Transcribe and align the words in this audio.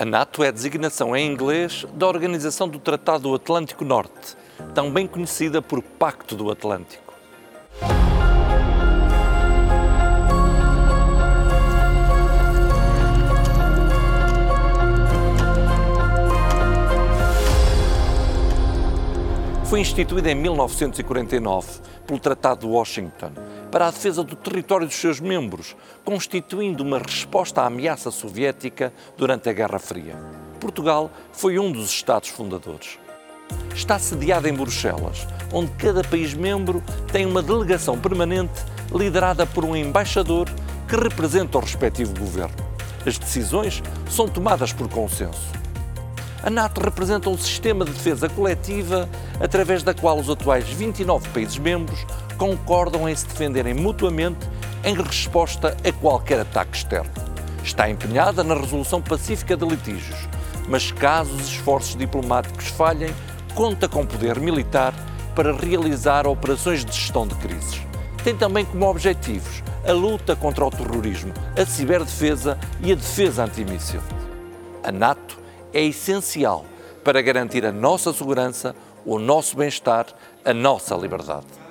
A 0.00 0.04
NATO 0.04 0.44
é 0.44 0.48
a 0.48 0.52
designação 0.52 1.16
em 1.16 1.28
inglês 1.28 1.84
da 1.92 2.06
Organização 2.06 2.68
do 2.68 2.78
Tratado 2.78 3.24
do 3.24 3.34
Atlântico 3.34 3.84
Norte, 3.84 4.36
também 4.72 5.08
conhecida 5.08 5.60
por 5.60 5.82
Pacto 5.82 6.36
do 6.36 6.52
Atlântico. 6.52 7.12
Foi 19.64 19.80
instituída 19.80 20.30
em 20.30 20.36
1949 20.36 21.80
pelo 22.06 22.20
Tratado 22.20 22.60
de 22.60 22.72
Washington 22.72 23.32
para 23.70 23.86
a 23.86 23.90
defesa 23.90 24.22
do 24.22 24.34
território 24.34 24.86
dos 24.86 24.96
seus 24.96 25.20
membros, 25.20 25.76
constituindo 26.04 26.82
uma 26.82 26.98
resposta 26.98 27.62
à 27.62 27.66
ameaça 27.66 28.10
soviética 28.10 28.92
durante 29.16 29.48
a 29.48 29.52
Guerra 29.52 29.78
Fria. 29.78 30.16
Portugal 30.60 31.10
foi 31.32 31.58
um 31.58 31.70
dos 31.70 31.90
Estados 31.90 32.28
fundadores. 32.28 32.98
Está 33.74 33.98
sediada 33.98 34.48
em 34.48 34.54
Bruxelas, 34.54 35.26
onde 35.52 35.70
cada 35.72 36.02
país 36.02 36.34
membro 36.34 36.82
tem 37.12 37.24
uma 37.24 37.42
delegação 37.42 37.98
permanente 37.98 38.64
liderada 38.92 39.46
por 39.46 39.64
um 39.64 39.76
embaixador 39.76 40.48
que 40.88 40.96
representa 40.96 41.58
o 41.58 41.60
respectivo 41.60 42.18
governo. 42.18 42.56
As 43.06 43.18
decisões 43.18 43.82
são 44.10 44.28
tomadas 44.28 44.72
por 44.72 44.88
consenso. 44.88 45.58
A 46.42 46.50
NATO 46.50 46.80
representa 46.80 47.28
um 47.28 47.36
sistema 47.36 47.84
de 47.84 47.92
defesa 47.92 48.28
coletiva 48.28 49.08
através 49.40 49.82
da 49.82 49.92
qual 49.92 50.18
os 50.18 50.30
atuais 50.30 50.68
29 50.68 51.28
países 51.30 51.58
membros 51.58 52.06
concordam 52.38 53.08
em 53.08 53.14
se 53.14 53.26
defenderem 53.26 53.74
mutuamente 53.74 54.48
em 54.84 54.94
resposta 54.94 55.76
a 55.84 55.92
qualquer 55.92 56.40
ataque 56.40 56.76
externo. 56.76 57.10
Está 57.62 57.90
empenhada 57.90 58.44
na 58.44 58.54
resolução 58.54 59.02
pacífica 59.02 59.56
de 59.56 59.66
litígios, 59.66 60.16
mas 60.68 60.92
caso 60.92 61.34
os 61.34 61.48
esforços 61.48 61.96
diplomáticos 61.96 62.68
falhem, 62.68 63.12
conta 63.54 63.88
com 63.88 64.06
poder 64.06 64.38
militar 64.38 64.94
para 65.34 65.52
realizar 65.52 66.26
operações 66.26 66.84
de 66.84 66.92
gestão 66.92 67.26
de 67.26 67.34
crises. 67.34 67.80
Tem 68.22 68.36
também 68.36 68.64
como 68.64 68.86
objetivos 68.86 69.62
a 69.86 69.92
luta 69.92 70.36
contra 70.36 70.64
o 70.64 70.70
terrorismo, 70.70 71.32
a 71.56 71.64
ciberdefesa 71.64 72.58
e 72.80 72.92
a 72.92 72.94
defesa 72.94 73.44
antimíssil. 73.44 74.00
A 74.82 74.92
NATO 74.92 75.38
é 75.72 75.82
essencial 75.82 76.64
para 77.02 77.22
garantir 77.22 77.64
a 77.64 77.72
nossa 77.72 78.12
segurança, 78.12 78.74
o 79.04 79.18
nosso 79.18 79.56
bem-estar, 79.56 80.06
a 80.44 80.52
nossa 80.52 80.94
liberdade. 80.94 81.67